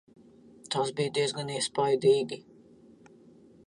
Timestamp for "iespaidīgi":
1.59-2.43